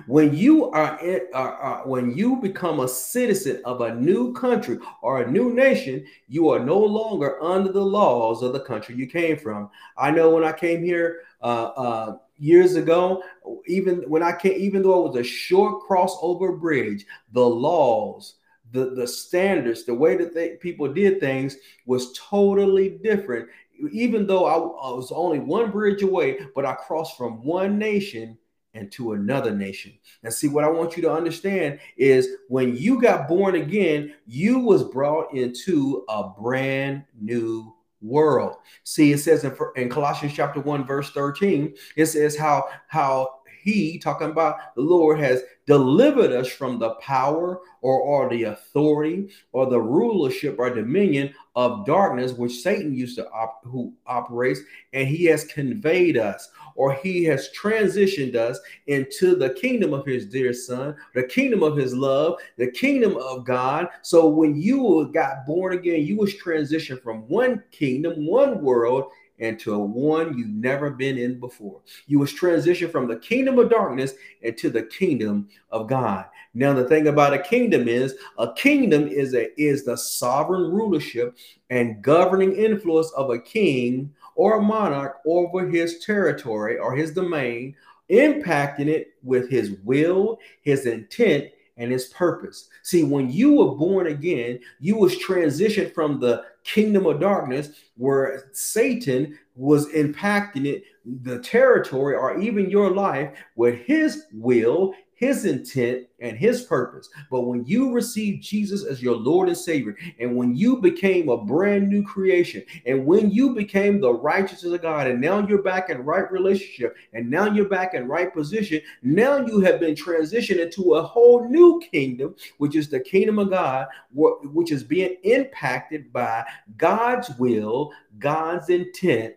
[0.07, 4.79] When you are, in, are, are, when you become a citizen of a new country
[5.01, 9.07] or a new nation, you are no longer under the laws of the country you
[9.07, 9.71] came from.
[9.97, 13.23] I know when I came here uh, uh, years ago,
[13.67, 18.37] even when I came, even though it was a short crossover bridge, the laws,
[18.73, 23.49] the the standards, the way that they, people did things was totally different.
[23.93, 28.39] Even though I, I was only one bridge away, but I crossed from one nation
[28.75, 29.93] and to another nation.
[30.23, 34.59] And see what I want you to understand is when you got born again, you
[34.59, 38.57] was brought into a brand new world.
[38.83, 43.99] See, it says in, in Colossians chapter 1 verse 13, it says how how he
[43.99, 49.67] talking about the Lord has delivered us from the power or, or the authority or
[49.67, 54.61] the rulership or dominion of darkness, which Satan used to op- who operates,
[54.93, 60.27] and he has conveyed us or he has transitioned us into the kingdom of his
[60.27, 63.89] dear son, the kingdom of his love, the kingdom of God.
[64.03, 69.75] So when you got born again, you was transitioned from one kingdom, one world into
[69.75, 71.81] a one you've never been in before.
[72.07, 76.27] You was transitioned from the kingdom of darkness into the kingdom of God.
[76.55, 81.37] Now the thing about a kingdom is a kingdom is a is the sovereign rulership
[81.71, 87.75] and governing influence of a king or a monarch over his territory or his domain,
[88.11, 92.69] impacting it with his will, his intent, and his purpose.
[92.83, 98.51] See, when you were born again, you was transitioned from the kingdom of darkness where
[98.53, 100.83] Satan was impacting it,
[101.23, 107.09] the territory, or even your life with his will, his intent and his purpose.
[107.31, 111.43] But when you received Jesus as your Lord and Savior, and when you became a
[111.43, 115.89] brand new creation, and when you became the righteousness of God, and now you're back
[115.89, 120.61] in right relationship, and now you're back in right position, now you have been transitioned
[120.61, 126.13] into a whole new kingdom, which is the kingdom of God, which is being impacted
[126.13, 126.45] by
[126.77, 129.37] God's will, God's intent,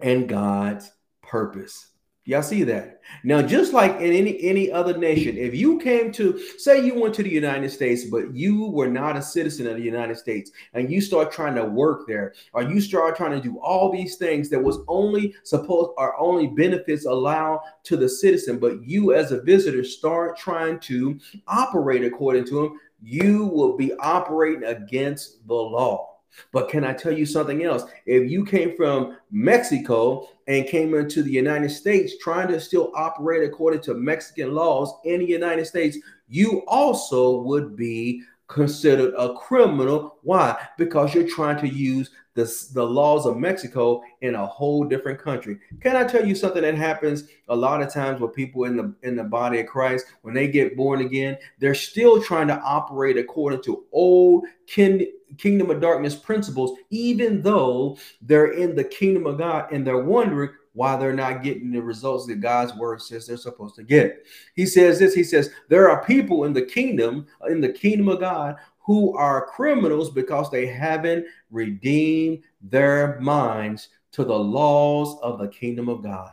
[0.00, 0.90] and God's
[1.22, 1.93] purpose.
[2.26, 3.02] Y'all see that?
[3.22, 7.14] Now, just like in any any other nation, if you came to say you went
[7.16, 10.90] to the United States, but you were not a citizen of the United States, and
[10.90, 14.48] you start trying to work there, or you start trying to do all these things
[14.48, 19.42] that was only supposed are only benefits allowed to the citizen, but you as a
[19.42, 26.13] visitor start trying to operate according to them, you will be operating against the law.
[26.52, 27.84] But can I tell you something else?
[28.06, 33.42] If you came from Mexico and came into the United States trying to still operate
[33.48, 40.16] according to Mexican laws in the United States, you also would be considered a criminal.
[40.22, 40.56] Why?
[40.76, 45.58] Because you're trying to use the, the laws of Mexico in a whole different country.
[45.80, 48.94] Can I tell you something that happens a lot of times with people in the
[49.02, 53.16] in the body of Christ when they get born again, they're still trying to operate
[53.16, 55.06] according to old kin,
[55.38, 60.50] kingdom of darkness principles, even though they're in the kingdom of God and they're wondering
[60.74, 64.24] why they're not getting the results that God's word says they're supposed to get.
[64.54, 68.18] He says this, he says, there are people in the kingdom, in the kingdom of
[68.18, 75.48] God, who are criminals because they haven't redeemed their minds to the laws of the
[75.48, 76.30] kingdom of God.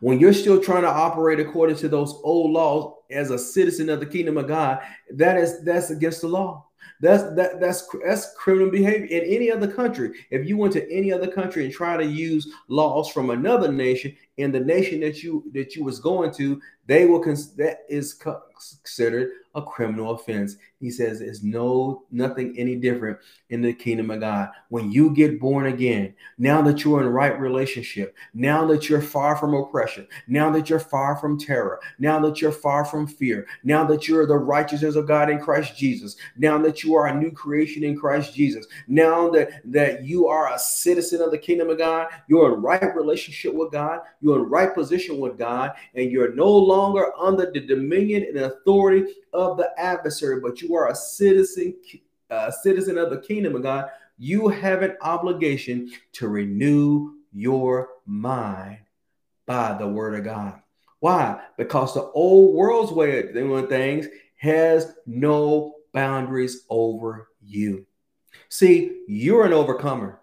[0.00, 4.00] When you're still trying to operate according to those old laws as a citizen of
[4.00, 4.80] the kingdom of God,
[5.14, 6.66] that is that's against the law.
[7.00, 10.12] That's that that's that's criminal behavior in any other country.
[10.30, 14.16] If you went to any other country and try to use laws from another nation
[14.38, 18.14] in the nation that you that you was going to, they will cons- that is
[18.14, 20.56] considered a criminal offense.
[20.80, 23.18] He says it's no nothing any different
[23.50, 24.50] in the kingdom of God.
[24.68, 29.36] When you get born again, now that you're in right relationship, now that you're far
[29.36, 33.84] from oppression, now that you're far from terror, now that you're far from fear, now
[33.84, 37.32] that you're the righteousness of God in Christ Jesus, now that you are a new
[37.32, 41.78] creation in Christ Jesus, now that that you are a citizen of the kingdom of
[41.78, 46.34] God, you're in right relationship with God, you're in right position with God, and you're
[46.34, 51.76] no longer under the dominion and authority of the adversary, but you are a citizen,
[52.30, 58.78] a citizen of the kingdom of God, you have an obligation to renew your mind
[59.46, 60.60] by the word of God.
[61.00, 61.40] Why?
[61.56, 64.06] Because the old world's way of doing things
[64.36, 67.86] has no boundaries over you.
[68.48, 70.20] See, you're an overcomer.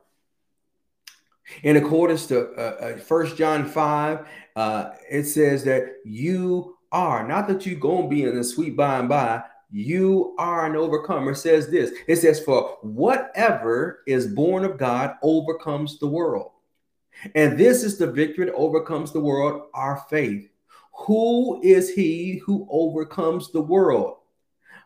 [1.64, 7.28] In accordance to uh, uh, John 5, uh, it says that you are.
[7.28, 9.44] Not that you're going to be in the sweet by and by.
[9.72, 11.32] you are an overcomer.
[11.32, 16.52] It says this it says, For whatever is born of God overcomes the world.
[17.34, 20.50] And this is the victory that overcomes the world, our faith.
[21.06, 24.18] Who is he who overcomes the world?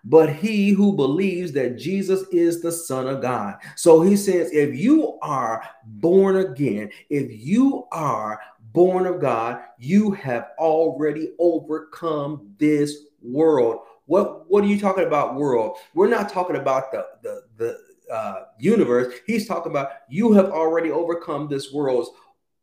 [0.04, 3.56] But he who believes that Jesus is the Son of God.
[3.76, 8.40] So he says, if you are born again, if you are
[8.74, 13.80] born of God, you have already overcome this world.
[14.06, 15.78] What what are you talking about world?
[15.94, 19.14] We're not talking about the the the uh, universe.
[19.28, 22.10] He's talking about you have already overcome this world's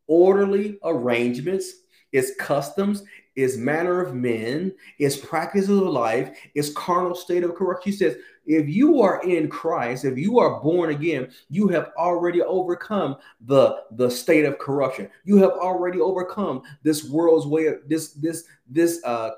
[0.07, 1.71] orderly arrangements,
[2.11, 3.03] its customs,
[3.37, 7.91] its manner of men, its practices of life, its carnal state of corruption.
[7.91, 8.17] He says,
[8.47, 13.83] if you are in Christ, if you are born again, you have already overcome the,
[13.91, 15.07] the state of corruption.
[15.23, 19.31] You have already overcome this world's way of this, this, this uh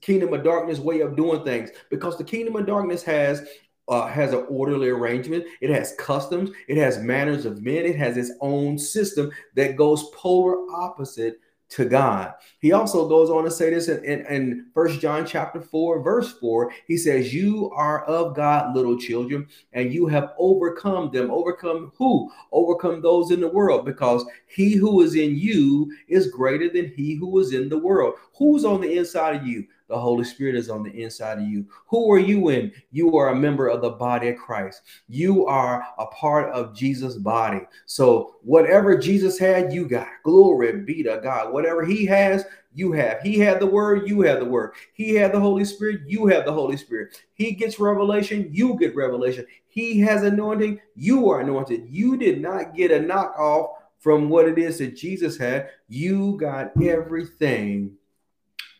[0.00, 3.46] kingdom of darkness way of doing things because the kingdom of darkness has
[3.86, 5.44] uh, has an orderly arrangement.
[5.60, 6.50] It has customs.
[6.66, 7.84] It has manners of men.
[7.84, 11.38] It has its own system that goes polar opposite
[11.70, 12.34] to God.
[12.60, 16.32] He also goes on to say this in, in, in First John chapter 4, verse
[16.38, 16.72] 4.
[16.86, 21.30] He says, You are of God, little children, and you have overcome them.
[21.30, 22.30] Overcome who?
[22.52, 27.14] Overcome those in the world, because he who is in you is greater than he
[27.14, 28.14] who is in the world.
[28.38, 29.66] Who's on the inside of you?
[29.94, 31.66] The Holy Spirit is on the inside of you.
[31.86, 32.72] Who are you in?
[32.90, 34.82] You are a member of the body of Christ.
[35.06, 37.60] You are a part of Jesus' body.
[37.86, 40.08] So whatever Jesus had, you got.
[40.24, 41.52] Glory be to God.
[41.52, 43.20] Whatever he has, you have.
[43.22, 44.72] He had the word, you have the word.
[44.94, 47.22] He had the Holy Spirit, you have the Holy Spirit.
[47.34, 49.46] He gets revelation, you get revelation.
[49.68, 51.86] He has anointing, you are anointed.
[51.88, 55.70] You did not get a knockoff from what it is that Jesus had.
[55.86, 57.96] You got everything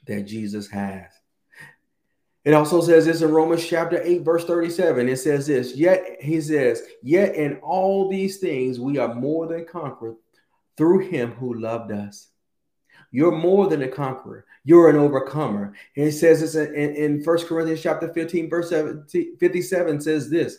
[0.06, 1.06] that Jesus has.
[2.44, 5.08] It also says this in Romans chapter 8, verse 37.
[5.08, 9.64] It says this, yet he says, Yet in all these things we are more than
[9.64, 10.16] conquerors
[10.76, 12.28] through him who loved us.
[13.10, 14.44] You're more than a conqueror.
[14.64, 15.74] You're an overcomer.
[15.96, 18.70] And it says this in, in, in 1 Corinthians chapter 15, verse
[19.38, 20.58] 57 says this.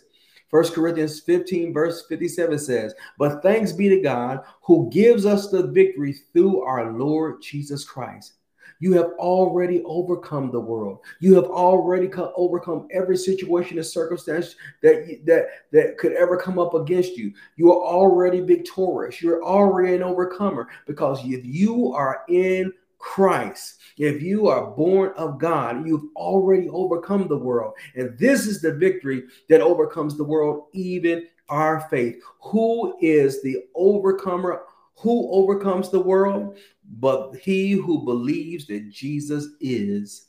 [0.51, 5.67] 1 Corinthians 15, verse 57 says, But thanks be to God who gives us the
[5.67, 8.35] victory through our Lord Jesus Christ.
[8.79, 10.99] You have already overcome the world.
[11.19, 16.73] You have already overcome every situation and circumstance that that that could ever come up
[16.73, 17.33] against you.
[17.55, 19.21] You are already victorious.
[19.21, 25.37] You're already an overcomer because if you are in Christ, if you are born of
[25.39, 27.73] God, you've already overcome the world.
[27.95, 32.21] And this is the victory that overcomes the world, even our faith.
[32.41, 34.63] Who is the overcomer?
[34.99, 36.57] Who overcomes the world?
[36.99, 40.27] but he who believes that Jesus is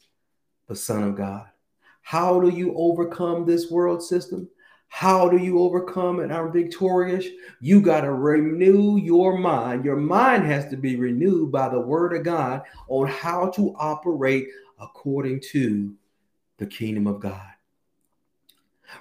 [0.69, 1.47] the Son of God.
[2.03, 4.49] How do you overcome this world system?
[4.89, 7.27] How do you overcome and are victorious?
[7.61, 9.85] You got to renew your mind.
[9.85, 14.47] Your mind has to be renewed by the word of God on how to operate
[14.81, 15.95] according to
[16.59, 17.43] the kingdom of God.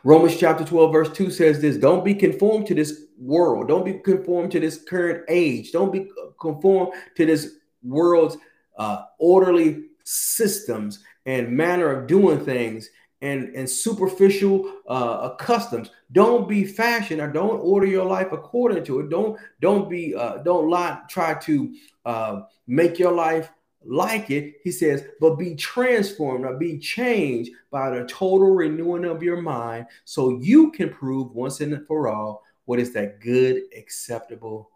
[0.04, 3.68] Romans chapter 12, verse 2 says this Don't be conformed to this world.
[3.68, 5.72] Don't be conformed to this current age.
[5.72, 6.10] Don't be
[6.40, 8.38] conformed to this world's
[8.78, 12.90] uh, orderly systems and manner of doing things
[13.22, 15.90] and, and superficial uh, customs.
[16.12, 19.10] Don't be fashioned or don't order your life according to it.
[19.10, 21.74] Don't don't be uh, don't lie, try to
[22.06, 23.50] uh, make your life
[23.88, 29.22] like it, he says, but be transformed or be changed by the total renewing of
[29.22, 34.72] your mind so you can prove once and for all what is that good, acceptable,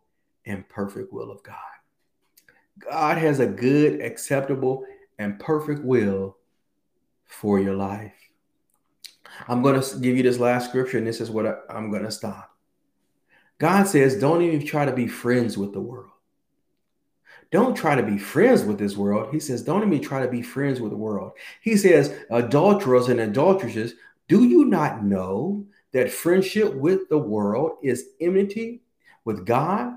[0.45, 1.55] and perfect will of God.
[2.79, 4.85] God has a good, acceptable,
[5.17, 6.37] and perfect will
[7.25, 8.13] for your life.
[9.47, 12.03] I'm going to give you this last scripture, and this is what I, I'm going
[12.03, 12.55] to stop.
[13.57, 16.11] God says, don't even try to be friends with the world.
[17.51, 19.33] Don't try to be friends with this world.
[19.33, 21.31] He says, don't even try to be friends with the world.
[21.61, 23.95] He says, adulterers and adulteresses,
[24.27, 28.81] do you not know that friendship with the world is enmity
[29.25, 29.93] with God?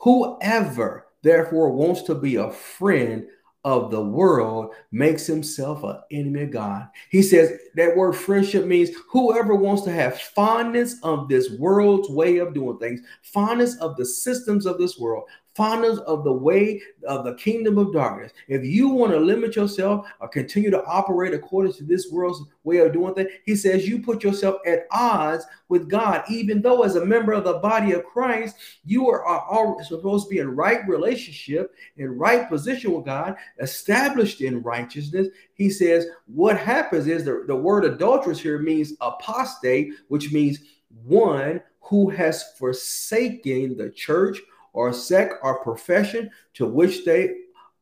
[0.00, 3.26] Whoever therefore wants to be a friend
[3.64, 6.86] of the world makes himself an enemy of God.
[7.10, 12.38] He says that word friendship means whoever wants to have fondness of this world's way
[12.38, 15.24] of doing things, fondness of the systems of this world,
[15.54, 18.32] fondness of the way of the kingdom of darkness.
[18.48, 22.78] If you want to limit yourself or continue to operate according to this world's way
[22.78, 26.96] of doing things, he says you put yourself at odds with God, even though as
[26.96, 30.86] a member of the body of Christ, you are, are supposed to be in right
[30.88, 35.28] relationship, in right position with God, established in righteousness.
[35.54, 40.58] He says what happens is the, the word adulterous here means apostate, which means
[41.04, 44.40] one who has forsaken the church
[44.74, 47.34] or sect or profession to which they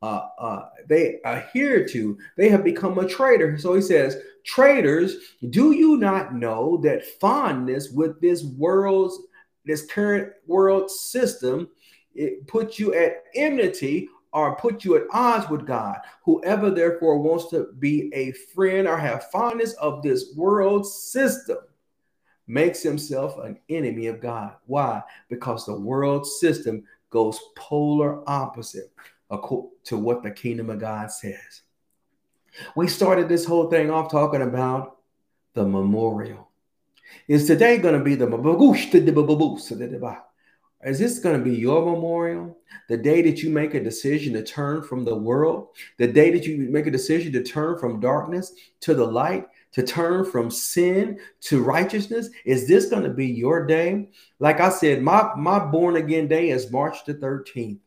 [0.03, 3.57] uh, uh, they adhere to, they have become a traitor.
[3.57, 5.15] So he says, traitors,
[5.51, 9.17] do you not know that fondness with this world's
[9.65, 11.69] this current world system
[12.15, 15.99] it puts you at enmity or put you at odds with God.
[16.25, 21.59] Whoever therefore wants to be a friend or have fondness of this world system
[22.47, 24.55] makes himself an enemy of God.
[24.67, 25.03] Why?
[25.29, 28.93] Because the world system goes polar opposite
[29.85, 31.63] to what the kingdom of God says.
[32.77, 34.99] We started this whole thing off talking about
[35.55, 36.51] the memorial.
[37.29, 38.27] Is today going to be the
[40.85, 42.59] is this going to be your memorial?
[42.89, 45.69] The day that you make a decision to turn from the world,
[45.99, 49.83] the day that you make a decision to turn from darkness to the light, to
[49.83, 52.29] turn from sin to righteousness?
[52.45, 54.09] Is this going to be your day?
[54.39, 57.79] Like I said, my, my born again day is March the 13th.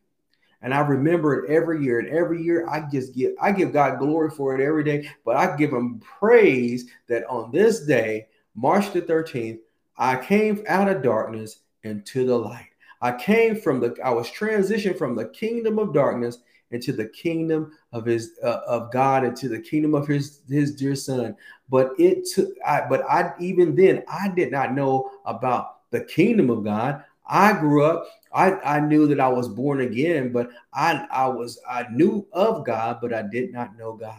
[0.62, 2.00] And I remember it every year.
[2.00, 5.08] And every year I just give I give God glory for it every day.
[5.24, 9.58] But I give him praise that on this day, March the 13th,
[9.96, 12.70] I came out of darkness into the light.
[13.00, 16.38] I came from the I was transitioned from the kingdom of darkness
[16.70, 20.94] into the kingdom of his uh, of God into the kingdom of his his dear
[20.94, 21.36] son.
[21.68, 26.50] But it took I but I even then I did not know about the kingdom
[26.50, 27.02] of God.
[27.28, 31.58] I grew up, I, I knew that I was born again, but I I was
[31.68, 34.14] I knew of God, but I did not know God.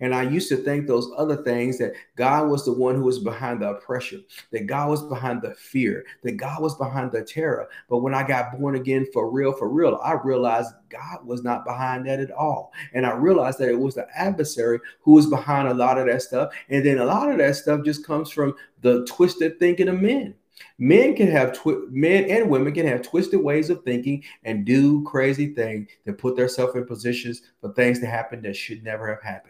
[0.00, 3.18] And I used to think those other things that God was the one who was
[3.18, 7.68] behind the oppression, that God was behind the fear, that God was behind the terror.
[7.88, 11.64] But when I got born again for real, for real, I realized God was not
[11.64, 12.72] behind that at all.
[12.92, 16.22] And I realized that it was the adversary who was behind a lot of that
[16.22, 16.52] stuff.
[16.68, 20.34] And then a lot of that stuff just comes from the twisted thinking of men.
[20.78, 25.02] Men can have twi- men and women can have twisted ways of thinking and do
[25.04, 29.22] crazy things that put themselves in positions for things to happen that should never have
[29.22, 29.49] happened.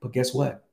[0.00, 0.64] But guess what?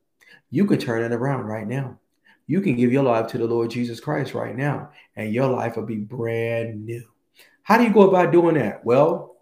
[0.49, 1.99] You can turn it around right now.
[2.47, 5.77] You can give your life to the Lord Jesus Christ right now, and your life
[5.77, 7.03] will be brand new.
[7.63, 8.85] How do you go about doing that?
[8.85, 9.33] Well,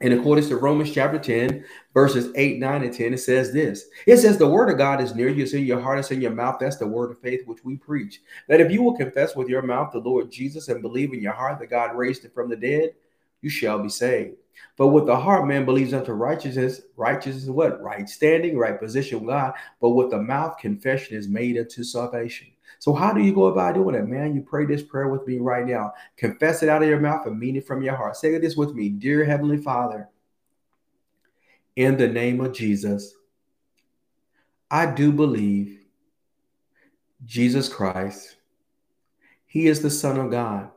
[0.00, 3.86] in accordance to Romans chapter 10, verses 8, 9, and 10, it says this.
[4.06, 6.22] It says, The word of God is near you, it's in your heart, it's in
[6.22, 6.56] your mouth.
[6.58, 8.20] That's the word of faith which we preach.
[8.48, 11.34] That if you will confess with your mouth the Lord Jesus and believe in your
[11.34, 12.94] heart that God raised him from the dead,
[13.42, 14.36] you shall be saved.
[14.76, 16.80] But with the heart, man believes unto righteousness.
[16.96, 17.82] Righteousness is what?
[17.82, 19.52] Right standing, right position with God.
[19.80, 22.48] But with the mouth, confession is made unto salvation.
[22.78, 24.34] So, how do you go about doing it, man?
[24.34, 25.92] You pray this prayer with me right now.
[26.16, 28.16] Confess it out of your mouth and mean it from your heart.
[28.16, 30.08] Say this with me Dear Heavenly Father,
[31.76, 33.14] in the name of Jesus,
[34.70, 35.80] I do believe
[37.26, 38.36] Jesus Christ,
[39.46, 40.70] He is the Son of God.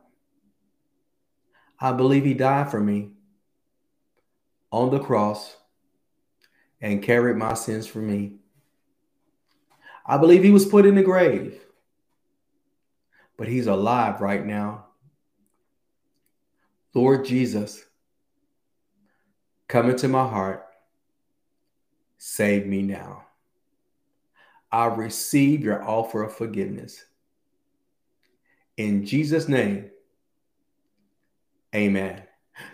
[1.80, 3.12] I believe He died for me
[4.74, 5.56] on the cross
[6.82, 8.38] and carried my sins for me.
[10.04, 11.62] I believe he was put in the grave,
[13.38, 14.88] but he's alive right now.
[16.96, 17.86] Lord Jesus,
[19.68, 20.66] come into my heart.
[22.18, 23.26] Save me now.
[24.72, 27.06] I receive your offer of forgiveness.
[28.76, 29.92] In Jesus' name,
[31.76, 32.24] amen.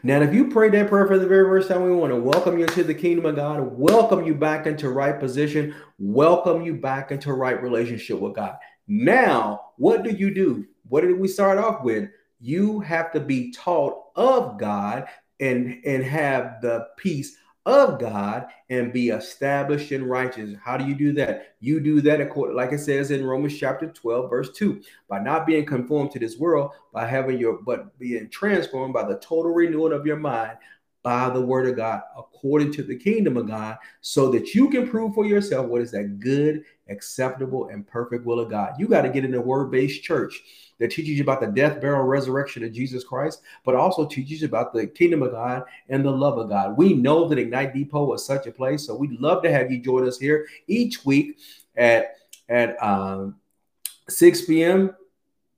[0.03, 2.57] Now, if you prayed that prayer for the very first time, we want to welcome
[2.57, 7.11] you into the kingdom of God, welcome you back into right position, welcome you back
[7.11, 8.57] into right relationship with God.
[8.87, 10.65] Now, what do you do?
[10.87, 12.09] What did we start off with?
[12.41, 15.05] You have to be taught of God
[15.39, 17.37] and, and have the peace
[17.69, 20.59] of God and be established in righteousness.
[20.63, 21.55] How do you do that?
[21.59, 25.45] You do that according, like it says in Romans chapter 12, verse 2, by not
[25.45, 29.93] being conformed to this world, by having your but being transformed by the total renewing
[29.93, 30.57] of your mind
[31.01, 34.89] by the word of God according to the kingdom of God, so that you can
[34.89, 38.73] prove for yourself what is that good, acceptable, and perfect will of God.
[38.79, 40.41] You got to get in a word-based church
[40.79, 44.47] that teaches you about the death, burial, resurrection of Jesus Christ, but also teaches you
[44.47, 46.77] about the kingdom of God and the love of God.
[46.77, 49.79] We know that Ignite Depot is such a place, so we'd love to have you
[49.79, 51.37] join us here each week
[51.75, 52.15] at
[52.47, 53.35] at um,
[54.07, 54.95] 6 p.m.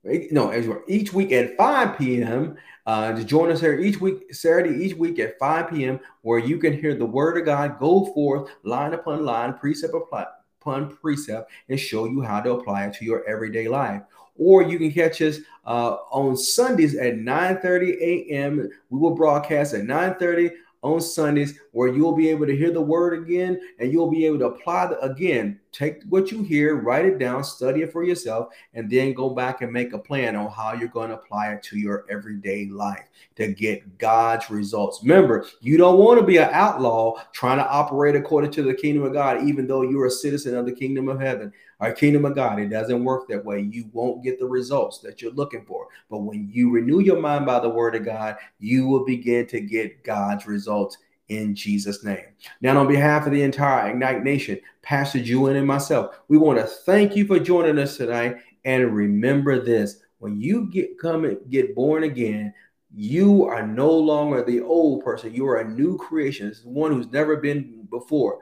[0.04, 2.56] no, each week at 5 p.m.
[2.84, 6.58] Uh, to join us here each week, Saturday, each week at 5 p.m., where you
[6.58, 10.26] can hear the word of God go forth line upon line, precept upon
[10.62, 14.02] precept, and show you how to apply it to your everyday life.
[14.36, 18.68] Or you can catch us uh, on Sundays at 9 30 a.m.
[18.90, 20.50] We will broadcast at 9 30
[20.82, 24.38] on Sundays where you'll be able to hear the word again and you'll be able
[24.40, 25.60] to apply the again.
[25.72, 29.62] Take what you hear, write it down, study it for yourself, and then go back
[29.62, 33.08] and make a plan on how you're going to apply it to your everyday life
[33.36, 35.00] to get God's results.
[35.02, 39.02] Remember, you don't want to be an outlaw trying to operate according to the kingdom
[39.04, 41.50] of God, even though you're a citizen of the kingdom of heaven.
[41.80, 43.60] Our kingdom of God, it doesn't work that way.
[43.60, 45.88] You won't get the results that you're looking for.
[46.10, 49.60] But when you renew your mind by the word of God, you will begin to
[49.60, 50.98] get God's results
[51.28, 52.24] in Jesus' name.
[52.60, 56.66] Now, on behalf of the entire Ignite Nation, Pastor Julian and myself, we want to
[56.66, 58.36] thank you for joining us tonight.
[58.64, 62.54] And remember this when you get come and get born again,
[62.94, 65.34] you are no longer the old person.
[65.34, 66.54] You are a new creation.
[66.64, 68.40] One who's never been before.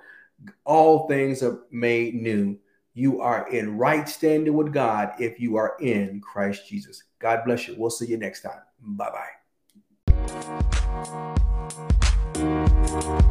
[0.65, 2.59] All things are made new.
[2.95, 7.05] You are in right standing with God if you are in Christ Jesus.
[7.19, 7.77] God bless you.
[7.79, 8.61] We'll see you next time.
[8.81, 9.11] Bye
[10.17, 11.97] bye.
[12.91, 13.31] Thank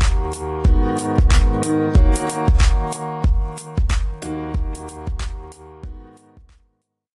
[3.23, 3.38] you.